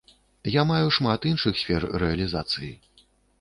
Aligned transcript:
Я 0.53 0.61
маю 0.69 0.87
шмат 0.95 1.27
іншых 1.33 1.59
сфер 1.61 1.85
рэалізацыі. 2.05 2.73